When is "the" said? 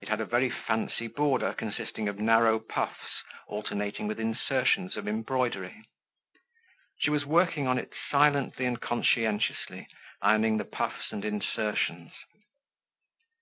10.56-10.64